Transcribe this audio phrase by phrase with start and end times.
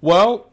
[0.00, 0.48] Well,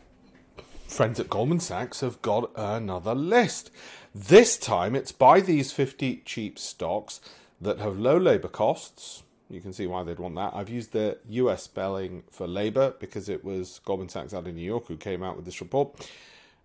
[0.88, 3.70] friends at Goldman Sachs have got another list.
[4.16, 7.22] This time it's by these 50 cheap stocks
[7.62, 9.22] that have low labor costs.
[9.48, 10.56] You can see why they'd want that.
[10.56, 14.66] I've used the US spelling for labor because it was Goldman Sachs out in New
[14.66, 16.10] York who came out with this report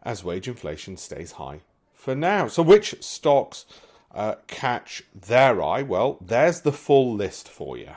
[0.03, 1.61] as wage inflation stays high
[1.93, 2.49] for now.
[2.49, 3.67] So, which stocks
[4.15, 5.83] uh, catch their eye?
[5.83, 7.91] Well, there's the full list for you.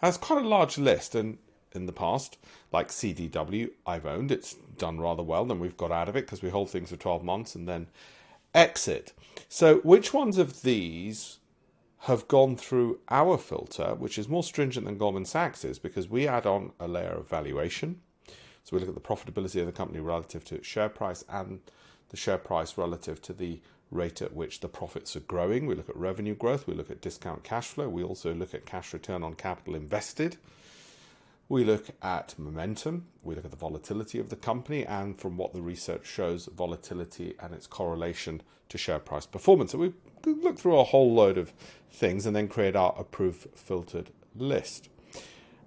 [0.00, 1.36] That's quite a large list, and
[1.72, 2.38] in the past,
[2.72, 4.30] like CDW, I've owned.
[4.30, 5.44] It's done rather well.
[5.44, 7.88] Then we've got out of it because we hold things for 12 months and then
[8.54, 9.12] exit.
[9.48, 11.38] So, which ones of these
[12.02, 16.28] have gone through our filter, which is more stringent than Goldman Sachs is because we
[16.28, 18.00] add on a layer of valuation.
[18.64, 21.60] So, we look at the profitability of the company relative to its share price and
[22.10, 25.66] the share price relative to the rate at which the profits are growing.
[25.66, 28.66] We look at revenue growth, we look at discount cash flow, we also look at
[28.66, 30.36] cash return on capital invested.
[31.50, 35.54] We look at momentum, we look at the volatility of the company, and from what
[35.54, 39.72] the research shows, volatility and its correlation to share price performance.
[39.72, 39.92] So we
[40.26, 41.54] look through a whole load of
[41.90, 44.90] things and then create our approved filtered list.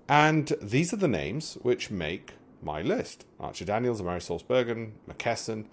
[0.08, 5.66] And these are the names which make my list Archer Daniels, AmerisourceBergen, McKesson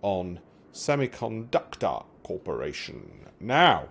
[0.00, 0.40] on
[0.72, 3.26] Semiconductor Corporation.
[3.38, 3.88] Now,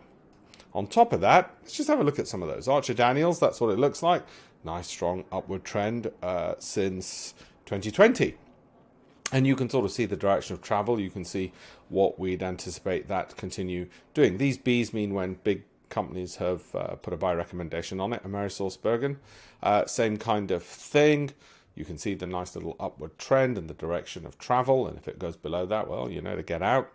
[0.74, 2.68] on top of that, let's just have a look at some of those.
[2.68, 4.24] Archer Daniels, that's what it looks like.
[4.64, 7.34] Nice strong upward trend uh, since
[7.66, 8.36] 2020
[9.32, 11.00] and you can sort of see the direction of travel.
[11.00, 11.54] You can see
[11.90, 14.38] what we'd anticipate that continue doing.
[14.38, 19.18] These b's mean when big companies have uh, put a buy recommendation on it amerisourcebergen
[19.62, 21.32] uh, same kind of thing.
[21.76, 24.88] You can see the nice little upward trend and the direction of travel.
[24.88, 26.92] And if it goes below that well you know to get out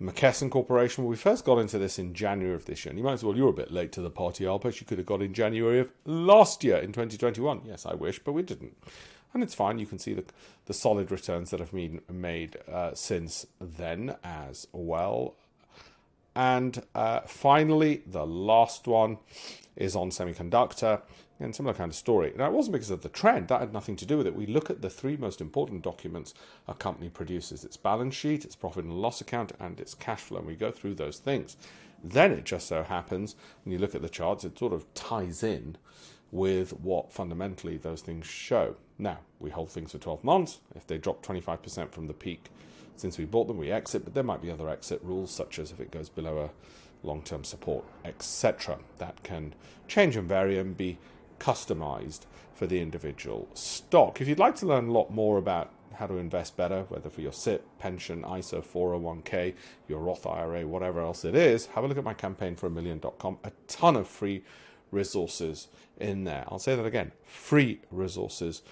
[0.00, 1.04] McKesson Corporation.
[1.04, 2.90] we first got into this in January of this year.
[2.90, 4.80] And you might as well, you're a bit late to the party, Albert.
[4.80, 7.62] You could have got in January of last year in 2021.
[7.66, 8.76] Yes, I wish, but we didn't.
[9.34, 9.78] And it's fine.
[9.78, 10.24] You can see the,
[10.66, 15.34] the solid returns that have been made uh, since then as well.
[16.34, 19.18] And uh, finally, the last one
[19.80, 21.02] is on semiconductor.
[21.42, 22.34] And similar kind of story.
[22.36, 24.34] Now, it wasn't because of the trend, that had nothing to do with it.
[24.34, 26.34] We look at the three most important documents
[26.68, 30.40] a company produces its balance sheet, its profit and loss account, and its cash flow.
[30.40, 31.56] And we go through those things.
[32.04, 35.42] Then it just so happens, when you look at the charts, it sort of ties
[35.42, 35.78] in
[36.30, 38.76] with what fundamentally those things show.
[38.98, 40.58] Now, we hold things for 12 months.
[40.74, 42.50] If they drop 25% from the peak
[42.96, 45.72] since we bought them, we exit, but there might be other exit rules, such as
[45.72, 46.50] if it goes below a
[47.02, 48.78] long term support, etc.
[48.98, 49.54] That can
[49.88, 50.98] change and vary and be
[51.38, 52.20] customized
[52.54, 54.20] for the individual stock.
[54.20, 57.20] If you'd like to learn a lot more about how to invest better, whether for
[57.20, 59.54] your SIPP, pension, ISA, 401k,
[59.88, 62.70] your Roth IRA, whatever else it is, have a look at my campaign for a
[62.70, 63.38] million.com.
[63.44, 64.42] A ton of free
[64.90, 65.68] resources
[65.98, 66.44] in there.
[66.48, 68.62] I'll say that again free resources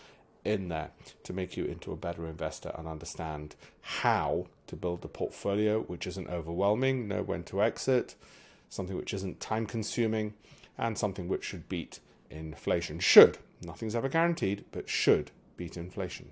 [0.49, 0.91] in there
[1.25, 6.07] to make you into a better investor and understand how to build a portfolio which
[6.07, 8.15] isn't overwhelming, know when to exit,
[8.69, 10.35] something which isn't time consuming,
[10.77, 12.01] and something which should beat
[12.31, 12.99] inflation.
[12.99, 13.39] Should.
[13.63, 16.31] Nothing's ever guaranteed, but should beat inflation.